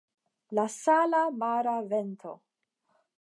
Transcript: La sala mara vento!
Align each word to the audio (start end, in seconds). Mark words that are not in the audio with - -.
La 0.59 0.63
sala 0.75 1.19
mara 1.43 1.75
vento! 1.93 2.33